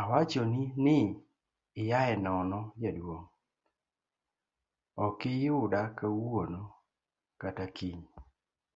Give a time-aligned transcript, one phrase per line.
[0.00, 0.98] awachoni ni
[1.82, 6.62] iaye nono jaduong',okiyuda kawuono
[7.40, 8.04] kata kiny